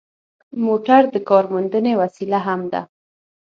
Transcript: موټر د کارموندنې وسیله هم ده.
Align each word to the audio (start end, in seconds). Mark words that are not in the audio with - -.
موټر 0.65 1.01
د 1.13 1.15
کارموندنې 1.29 1.93
وسیله 2.01 2.39
هم 2.47 2.61
ده. 2.71 2.81